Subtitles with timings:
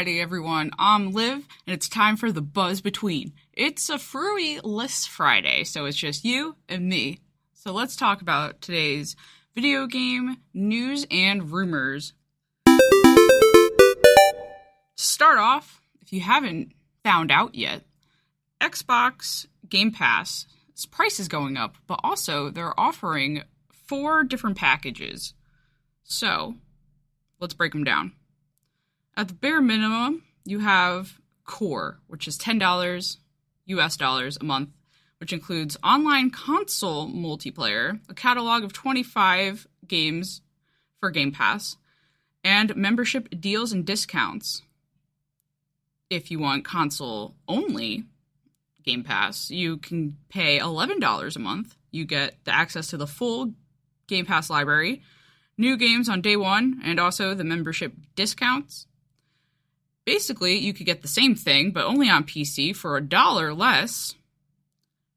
[0.00, 0.70] Friday, everyone.
[0.78, 3.34] I'm Liv, and it's time for the Buzz Between.
[3.52, 7.18] It's a Frewy-less Friday, so it's just you and me.
[7.52, 9.14] So let's talk about today's
[9.54, 12.14] video game news and rumors.
[12.66, 12.78] To
[14.96, 16.72] start off, if you haven't
[17.04, 17.82] found out yet,
[18.58, 20.46] Xbox Game Pass,
[20.90, 25.34] price is going up, but also they're offering four different packages.
[26.04, 26.54] So
[27.38, 28.12] let's break them down.
[29.20, 33.18] At the bare minimum, you have Core, which is $10
[33.66, 34.70] US dollars a month,
[35.18, 40.40] which includes online console multiplayer, a catalog of 25 games
[41.00, 41.76] for Game Pass,
[42.42, 44.62] and membership deals and discounts.
[46.08, 48.04] If you want console only
[48.84, 51.76] Game Pass, you can pay $11 a month.
[51.90, 53.52] You get the access to the full
[54.06, 55.02] Game Pass library,
[55.58, 58.86] new games on day one, and also the membership discounts.
[60.10, 64.16] Basically, you could get the same thing, but only on PC for a dollar less.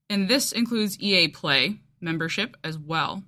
[0.08, 3.23] And this includes EA Play membership as well.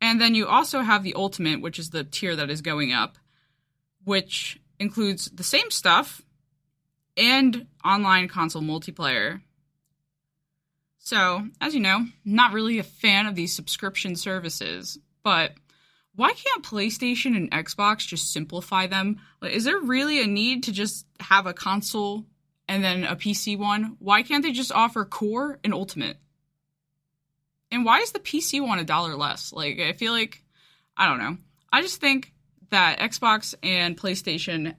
[0.00, 3.18] And then you also have the Ultimate, which is the tier that is going up,
[4.04, 6.22] which includes the same stuff
[7.16, 9.40] and online console multiplayer.
[11.00, 15.54] So, as you know, not really a fan of these subscription services, but
[16.18, 19.20] why can't PlayStation and Xbox just simplify them?
[19.40, 22.26] Is there really a need to just have a console
[22.66, 23.94] and then a PC one?
[24.00, 26.16] Why can't they just offer Core and Ultimate?
[27.70, 29.52] And why is the PC one a dollar less?
[29.52, 30.42] Like, I feel like,
[30.96, 31.36] I don't know.
[31.72, 32.32] I just think
[32.70, 34.74] that Xbox and PlayStation,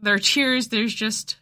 [0.00, 1.36] their tiers, there's just,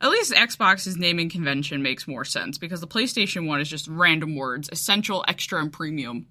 [0.00, 4.36] at least Xbox's naming convention makes more sense because the PlayStation one is just random
[4.36, 6.28] words essential, extra, and premium.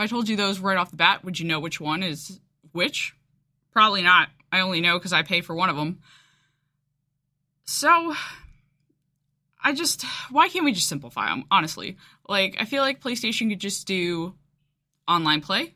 [0.00, 2.40] I told you those right off the bat, would you know which one is
[2.72, 3.14] which?
[3.72, 4.28] Probably not.
[4.50, 6.00] I only know because I pay for one of them.
[7.64, 8.14] So,
[9.62, 11.96] I just, why can't we just simplify them, honestly?
[12.28, 14.34] Like, I feel like PlayStation could just do
[15.06, 15.74] online play,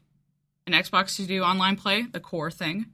[0.67, 2.87] and Xbox to do online play, the core thing.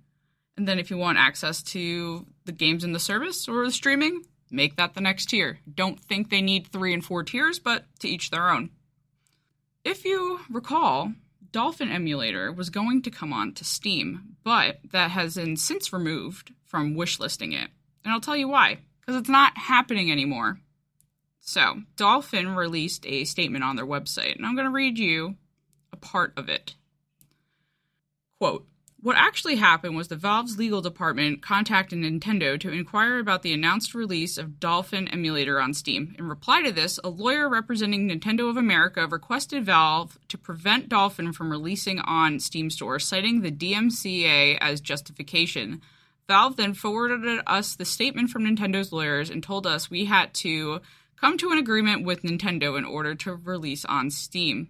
[0.56, 4.24] And then if you want access to the games in the service or the streaming,
[4.50, 5.60] make that the next tier.
[5.72, 8.70] Don't think they need three and four tiers, but to each their own.
[9.84, 11.14] If you recall,
[11.52, 16.52] Dolphin Emulator was going to come on to Steam, but that has been since removed
[16.64, 17.70] from wishlisting it.
[18.04, 20.60] And I'll tell you why, because it's not happening anymore.
[21.41, 25.36] So, Dolphin released a statement on their website, and I'm going to read you
[25.92, 26.74] a part of it.
[28.38, 28.66] Quote
[29.03, 33.94] what actually happened was the Valve's legal department contacted Nintendo to inquire about the announced
[33.94, 36.15] release of Dolphin emulator on Steam.
[36.19, 41.33] In reply to this, a lawyer representing Nintendo of America requested Valve to prevent Dolphin
[41.33, 45.81] from releasing on Steam Store, citing the DMCA as justification.
[46.28, 50.81] Valve then forwarded us the statement from Nintendo's lawyers and told us we had to
[51.19, 54.69] come to an agreement with Nintendo in order to release on Steam.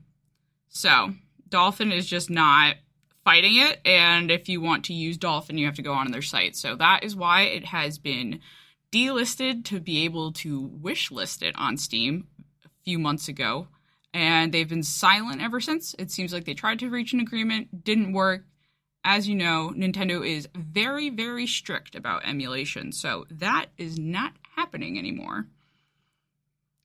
[0.68, 1.14] So,
[1.48, 2.76] Dolphin is just not
[3.24, 3.80] fighting it.
[3.84, 6.56] And if you want to use Dolphin, you have to go on their site.
[6.56, 8.40] So that is why it has been
[8.92, 12.26] delisted to be able to wish list it on Steam
[12.64, 13.68] a few months ago.
[14.12, 15.94] And they've been silent ever since.
[15.98, 18.44] It seems like they tried to reach an agreement, didn't work.
[19.04, 22.92] As you know, Nintendo is very, very strict about emulation.
[22.92, 25.46] So that is not happening anymore.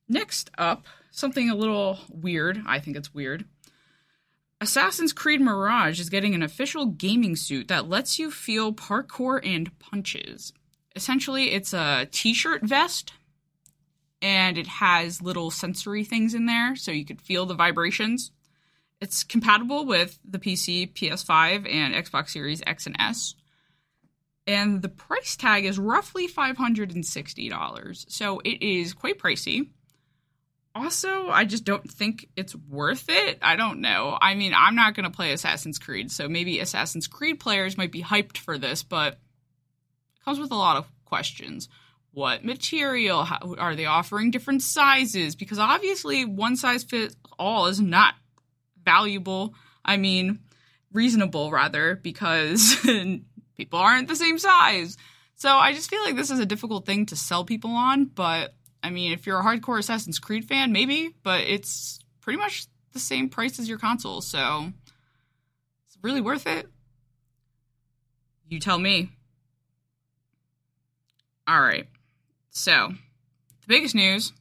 [0.08, 2.62] Next up, something a little weird.
[2.64, 3.44] I think it's weird.
[4.66, 9.70] Assassin's Creed Mirage is getting an official gaming suit that lets you feel parkour and
[9.78, 10.52] punches.
[10.96, 13.12] Essentially, it's a t shirt vest
[14.20, 18.32] and it has little sensory things in there so you could feel the vibrations.
[19.00, 23.36] It's compatible with the PC, PS5, and Xbox Series X and S.
[24.48, 28.10] And the price tag is roughly $560.
[28.10, 29.68] So it is quite pricey
[30.76, 33.38] also, I just don't think it's worth it.
[33.42, 34.16] I don't know.
[34.20, 37.92] I mean, I'm not going to play Assassin's Creed, so maybe Assassin's Creed players might
[37.92, 41.68] be hyped for this, but it comes with a lot of questions.
[42.12, 43.24] What material?
[43.24, 45.34] How, are they offering different sizes?
[45.34, 48.14] Because obviously, one size fits all is not
[48.84, 49.54] valuable.
[49.84, 50.40] I mean,
[50.92, 52.76] reasonable rather, because
[53.56, 54.96] people aren't the same size.
[55.36, 58.54] So I just feel like this is a difficult thing to sell people on, but
[58.86, 63.00] I mean, if you're a hardcore Assassin's Creed fan, maybe, but it's pretty much the
[63.00, 64.72] same price as your console, so
[65.88, 66.68] it's really worth it.
[68.48, 69.10] You tell me.
[71.48, 71.88] All right.
[72.50, 72.92] So,
[73.62, 74.32] the biggest news,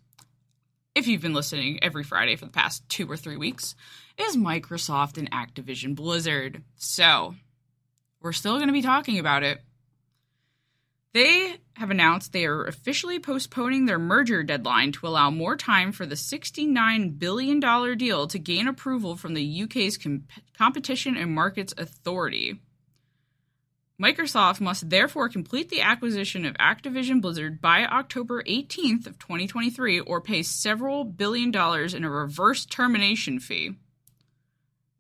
[0.94, 3.74] if you've been listening every Friday for the past two or three weeks,
[4.16, 6.62] is Microsoft and Activision Blizzard.
[6.76, 7.34] So,
[8.22, 9.60] we're still going to be talking about it
[11.16, 16.06] They have announced they are officially postponing their merger deadline to allow more time for
[16.06, 17.62] the $69 billion
[17.98, 20.26] deal to gain approval from the UK's Com-
[20.58, 22.60] Competition and Markets Authority.
[23.98, 30.20] Microsoft must therefore complete the acquisition of Activision Blizzard by October 18th of 2023 or
[30.20, 33.78] pay several billion dollars in a reverse termination fee.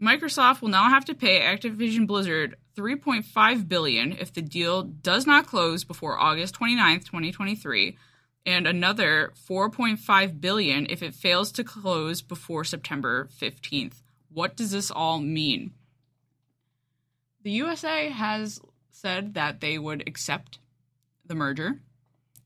[0.01, 5.47] Microsoft will now have to pay Activision Blizzard 3.5 billion if the deal does not
[5.47, 7.97] close before August 29th, 2023,
[8.45, 14.01] and another 4.5 billion if it fails to close before September 15th.
[14.29, 15.71] What does this all mean?
[17.43, 18.59] The USA has
[18.91, 20.59] said that they would accept
[21.25, 21.79] the merger.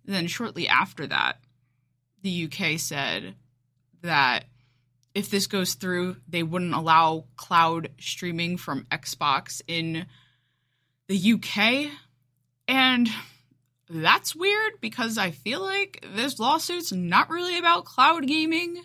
[0.05, 1.37] Then, shortly after that,
[2.21, 3.35] the UK said
[4.01, 4.45] that
[5.13, 10.05] if this goes through, they wouldn't allow cloud streaming from Xbox in
[11.07, 11.91] the UK.
[12.67, 13.09] And
[13.89, 18.83] that's weird because I feel like this lawsuit's not really about cloud gaming.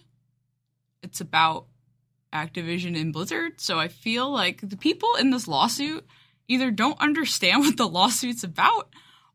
[1.02, 1.66] It's about
[2.32, 3.60] Activision and Blizzard.
[3.60, 6.06] So I feel like the people in this lawsuit
[6.48, 8.88] either don't understand what the lawsuit's about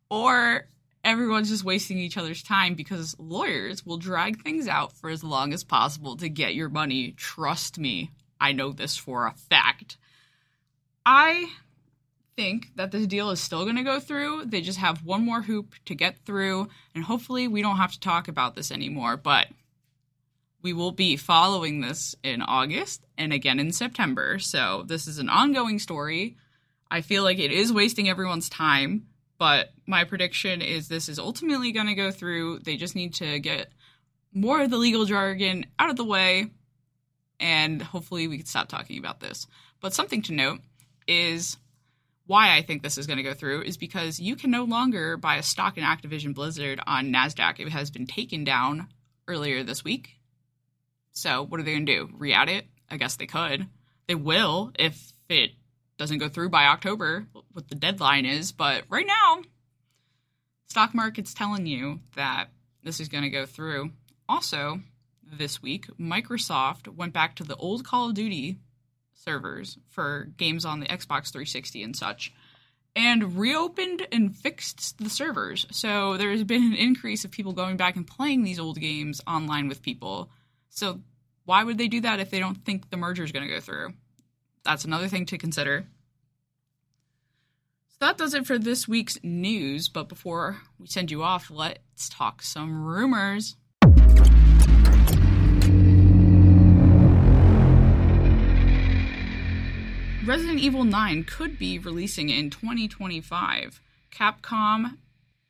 [0.10, 0.68] or
[1.04, 5.54] everyone's just wasting each other's time because lawyers will drag things out for as long
[5.54, 7.12] as possible to get your money.
[7.12, 9.98] Trust me, I know this for a fact.
[11.06, 11.50] I
[12.36, 14.46] think that this deal is still going to go through.
[14.46, 18.00] They just have one more hoop to get through, and hopefully, we don't have to
[18.00, 19.18] talk about this anymore.
[19.18, 19.48] But
[20.62, 24.40] we will be following this in August and again in September.
[24.40, 26.38] So, this is an ongoing story.
[26.92, 29.08] I feel like it is wasting everyone's time,
[29.40, 32.60] but my prediction is this is ultimately going to go through.
[32.60, 33.72] They just need to get
[34.34, 36.52] more of the legal jargon out of the way,
[37.40, 39.48] and hopefully we can stop talking about this.
[39.80, 40.60] But something to note
[41.08, 41.58] is
[42.28, 45.18] why I think this is going to go through is because you can no longer
[45.18, 47.60] buy a stock in Activision Blizzard on NASDAQ.
[47.60, 48.90] It has been taken down
[49.28, 50.20] earlier this week.
[51.14, 52.10] So, what are they going to do?
[52.14, 52.66] Re add it?
[52.92, 53.68] I guess they could.
[54.08, 55.52] They will if it
[56.00, 58.52] doesn't go through by October, what the deadline is.
[58.52, 59.42] But right now,
[60.68, 62.50] stock market's telling you that
[62.84, 63.92] this is going to go through.
[64.28, 64.80] Also,
[65.22, 68.58] this week, Microsoft went back to the old Call of Duty
[69.14, 72.34] servers for games on the Xbox 360 and such
[72.96, 75.68] and reopened and fixed the servers.
[75.72, 79.68] So there's been an increase of people going back and playing these old games online
[79.68, 80.32] with people.
[80.70, 81.02] So
[81.44, 83.60] why would they do that if they don't think the merger is going to go
[83.60, 83.94] through?
[84.64, 85.86] That's another thing to consider.
[87.90, 89.90] So that does it for this week's news.
[89.90, 93.56] But before we send you off, let's talk some rumors.
[100.26, 103.82] Resident Evil 9 could be releasing in 2025.
[104.12, 104.98] Capcom,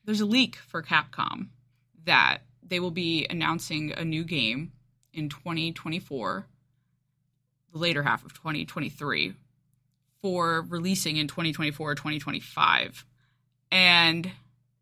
[0.06, 1.50] there's a leak for Capcom
[2.06, 4.72] that they will be announcing a new game
[5.14, 6.46] in 2024
[7.72, 9.34] the later half of 2023
[10.22, 13.06] for releasing in 2024 or 2025.
[13.72, 14.32] And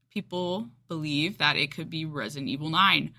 [0.09, 3.13] people believe that it could be Resident Evil 9.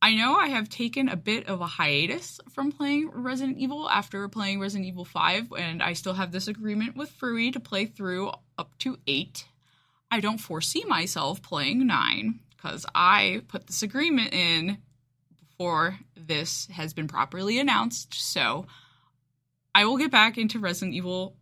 [0.00, 4.28] I know I have taken a bit of a hiatus from playing Resident Evil after
[4.28, 8.30] playing Resident Evil 5, and I still have this agreement with Frewy to play through
[8.56, 9.44] up to 8.
[10.10, 14.78] I don't foresee myself playing 9 because I put this agreement in
[15.58, 18.14] before this has been properly announced.
[18.14, 18.66] So
[19.74, 21.36] I will get back into Resident Evil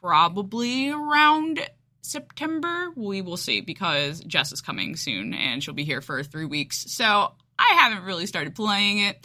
[0.00, 1.60] probably around
[2.02, 2.88] September.
[2.96, 6.90] We will see because Jess is coming soon and she'll be here for three weeks.
[6.90, 9.24] So I haven't really started playing it,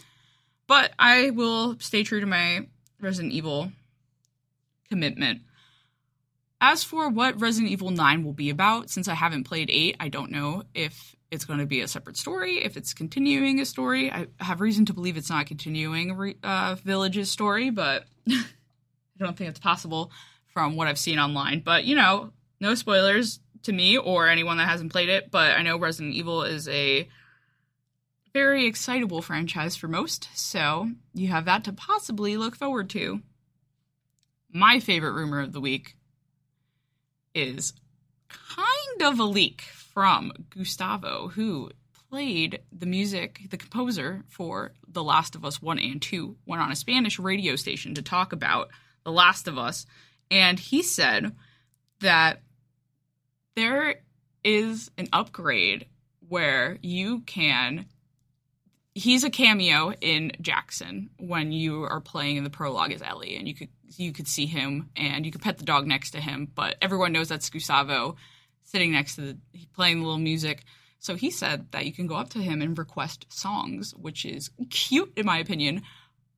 [0.68, 2.68] but I will stay true to my
[3.00, 3.72] Resident Evil
[4.88, 5.42] commitment.
[6.60, 10.08] As for what Resident Evil 9 will be about, since I haven't played 8, I
[10.08, 14.10] don't know if it's going to be a separate story, if it's continuing a story.
[14.10, 18.44] I have reason to believe it's not continuing uh, Village's story, but I
[19.18, 20.10] don't think it's possible
[20.46, 21.60] from what I've seen online.
[21.60, 25.62] But, you know, no spoilers to me or anyone that hasn't played it, but I
[25.62, 27.08] know Resident Evil is a
[28.32, 33.20] very excitable franchise for most, so you have that to possibly look forward to.
[34.52, 35.96] My favorite rumor of the week
[37.34, 37.72] is
[38.28, 39.64] kind of a leak
[39.94, 41.70] from Gustavo, who
[42.10, 46.70] played the music, the composer for The Last of Us 1 and 2, went on
[46.70, 48.68] a Spanish radio station to talk about
[49.04, 49.86] The Last of Us.
[50.30, 51.34] And he said
[52.00, 52.42] that
[53.56, 54.02] there
[54.42, 55.86] is an upgrade
[56.28, 57.86] where you can
[58.94, 63.48] he's a cameo in Jackson when you are playing in the prologue as Ellie, and
[63.48, 66.48] you could you could see him and you could pet the dog next to him,
[66.54, 68.16] but everyone knows that's Gustavo
[68.64, 69.38] sitting next to the
[69.74, 70.64] playing the little music.
[70.98, 74.50] So he said that you can go up to him and request songs, which is
[74.70, 75.82] cute in my opinion.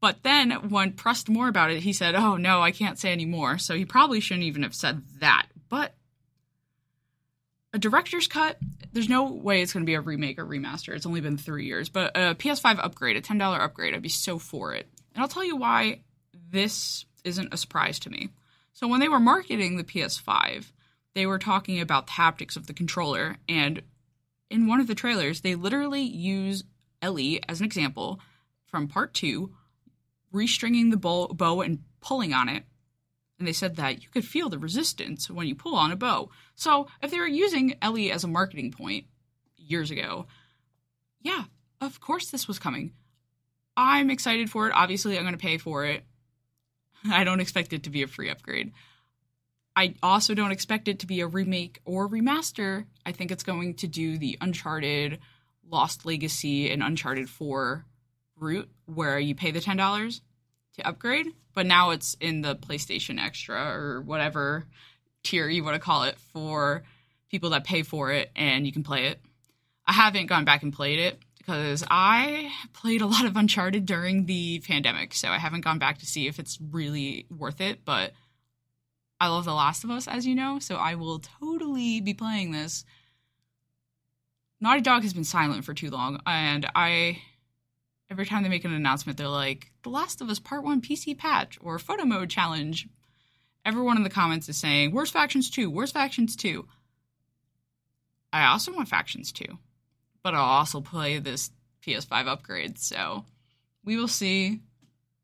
[0.00, 3.58] But then when pressed more about it, he said, "Oh no, I can't say anymore."
[3.58, 5.46] So he probably shouldn't even have said that.
[5.68, 5.94] But
[7.72, 8.58] a director's cut,
[8.92, 10.94] there's no way it's going to be a remake or remaster.
[10.94, 11.88] It's only been three years.
[11.88, 14.88] But a PS5 upgrade, a $10 upgrade, I'd be so for it.
[15.14, 16.00] And I'll tell you why
[16.50, 18.30] this isn't a surprise to me.
[18.72, 20.72] So when they were marketing the PS5,
[21.16, 23.38] they were talking about the haptics of the controller.
[23.48, 23.82] And
[24.50, 26.62] in one of the trailers, they literally use
[27.02, 28.20] Ellie as an example
[28.66, 29.52] from part two,
[30.32, 32.64] restringing the bow, bow and pulling on it
[33.38, 36.30] and they said that you could feel the resistance when you pull on a bow.
[36.54, 39.06] So if they were using Ellie as a marketing point
[39.56, 40.26] years ago,
[41.20, 41.44] yeah,
[41.80, 42.92] of course this was coming.
[43.76, 44.74] I'm excited for it.
[44.74, 46.04] Obviously, I'm going to pay for it.
[47.10, 48.72] I don't expect it to be a free upgrade.
[49.76, 52.86] I also don't expect it to be a remake or remaster.
[53.04, 55.18] I think it's going to do the Uncharted,
[55.68, 57.84] Lost Legacy, and Uncharted 4
[58.38, 60.20] route where you pay the $10
[60.76, 64.66] to upgrade, but now it's in the PlayStation Extra or whatever
[65.22, 66.82] tier you want to call it for
[67.30, 69.20] people that pay for it and you can play it.
[69.86, 74.26] I haven't gone back and played it because I played a lot of Uncharted during
[74.26, 78.12] the pandemic, so I haven't gone back to see if it's really worth it, but
[79.20, 82.52] I love The Last of Us, as you know, so I will totally be playing
[82.52, 82.84] this.
[84.60, 87.22] Naughty Dog has been silent for too long, and I
[88.10, 91.16] every time they make an announcement, they're like, The Last of Us Part 1 PC
[91.16, 92.88] patch or photo mode challenge.
[93.64, 95.70] Everyone in the comments is saying, Where's Factions 2?
[95.70, 96.66] Where's Factions 2?
[98.32, 99.44] I also want Factions 2,
[100.22, 101.50] but I'll also play this
[101.84, 102.78] PS5 upgrade.
[102.78, 103.24] So
[103.84, 104.60] we will see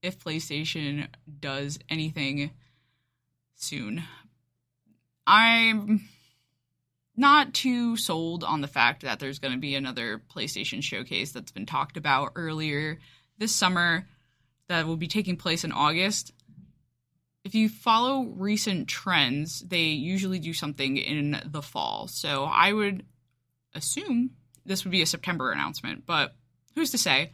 [0.03, 1.09] if PlayStation
[1.41, 2.51] does anything
[3.63, 4.05] soon.
[5.27, 6.09] I'm
[7.17, 11.53] not too sold on the fact that there's going to be another PlayStation showcase that's
[11.53, 12.99] been talked about earlier
[13.39, 14.07] this summer
[14.69, 16.33] that will be taking place in August.
[17.45, 22.09] If you follow recent trends, they usually do something in the fall.
[22.09, 23.05] So I would
[23.75, 24.31] assume
[24.65, 26.35] this would be a September announcement, but
[26.75, 27.33] who's to say?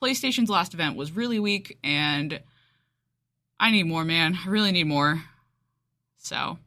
[0.00, 2.40] PlayStation's last event was really weak, and
[3.60, 4.38] I need more, man.
[4.44, 5.22] I really need more.
[6.22, 6.58] So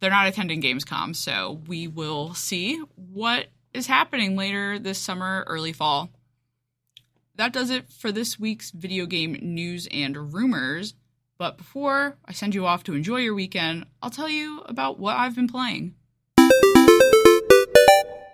[0.00, 5.72] they're not attending Gamescom, so we will see what is happening later this summer, early
[5.72, 6.10] fall.
[7.36, 10.94] That does it for this week's video game news and rumors.
[11.38, 15.16] But before I send you off to enjoy your weekend, I'll tell you about what
[15.16, 15.94] I've been playing.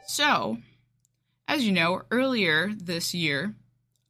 [0.07, 0.59] So,
[1.47, 3.55] as you know, earlier this year,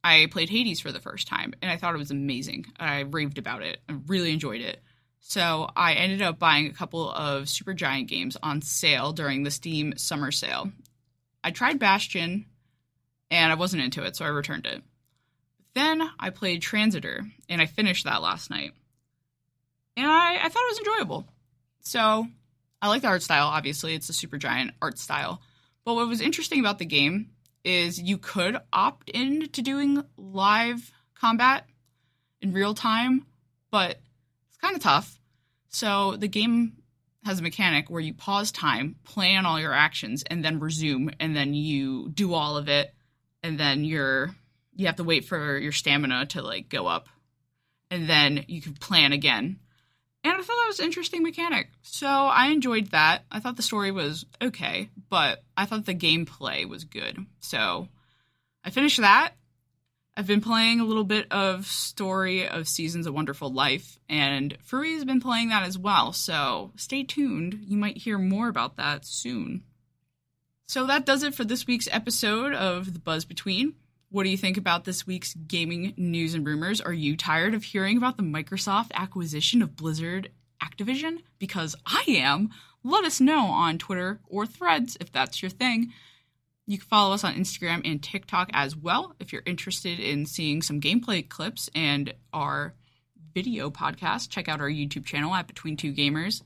[0.03, 2.67] I played Hades for the first time, and I thought it was amazing.
[2.79, 3.79] I raved about it.
[3.89, 4.83] I really enjoyed it.
[5.21, 9.97] So I ended up buying a couple of Supergiant games on sale during the Steam
[9.97, 10.73] summer sale.
[11.45, 12.47] I tried Bastion
[13.31, 14.83] and I wasn't into it, so I returned it.
[15.75, 18.73] Then I played Transistor and I finished that last night.
[19.97, 21.27] And I, I thought it was enjoyable.
[21.81, 22.27] So
[22.83, 23.95] I like the art style, obviously.
[23.95, 25.41] It's a Supergiant art style.
[25.85, 27.31] But what was interesting about the game
[27.62, 31.67] is you could opt in to doing live combat
[32.41, 33.27] in real time,
[33.71, 34.00] but
[34.71, 35.19] kind of tough.
[35.69, 36.75] So the game
[37.25, 41.35] has a mechanic where you pause time, plan all your actions, and then resume, and
[41.35, 42.95] then you do all of it,
[43.43, 44.35] and then you're
[44.77, 47.09] you have to wait for your stamina to like go up,
[47.91, 49.59] and then you can plan again.
[50.23, 51.69] And I thought that was an interesting mechanic.
[51.83, 53.25] So I enjoyed that.
[53.31, 57.19] I thought the story was okay, but I thought the gameplay was good.
[57.41, 57.89] So
[58.62, 59.33] I finished that
[60.21, 64.93] I've been playing a little bit of Story of Seasons of Wonderful Life, and Frewy
[64.93, 67.61] has been playing that as well, so stay tuned.
[67.62, 69.62] You might hear more about that soon.
[70.67, 73.77] So that does it for this week's episode of The Buzz Between.
[74.11, 76.83] What do you think about this week's gaming news and rumors?
[76.83, 81.23] Are you tired of hearing about the Microsoft acquisition of Blizzard Activision?
[81.39, 82.50] Because I am.
[82.85, 85.95] Let us know on Twitter or threads if that's your thing.
[86.71, 90.62] You can follow us on Instagram and TikTok as well if you're interested in seeing
[90.62, 92.75] some gameplay clips and our
[93.35, 94.29] video podcast.
[94.31, 96.43] Check out our YouTube channel at Between Two Gamers.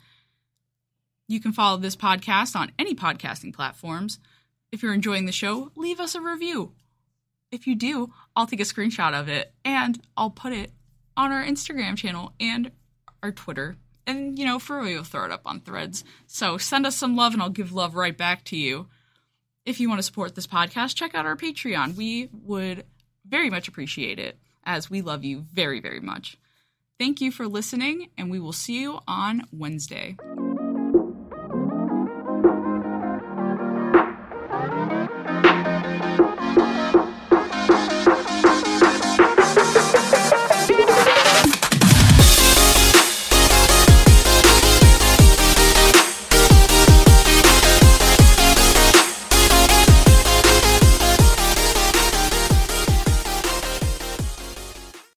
[1.28, 4.19] You can follow this podcast on any podcasting platforms.
[4.73, 6.73] If you're enjoying the show, leave us a review.
[7.52, 10.73] If you do, I'll take a screenshot of it and I'll put it
[11.19, 12.71] on our Instagram channel and
[13.23, 13.76] our Twitter.
[14.07, 16.02] And, you know, for we'll throw it up on threads.
[16.26, 18.87] So send us some love and I'll give love right back to you
[19.64, 21.97] if you want to support this podcast, check out our Patreon.
[21.97, 22.85] We would
[23.26, 26.37] very much appreciate it as we love you very, very much.
[26.99, 30.16] Thank you for listening, and we will see you on Wednesday.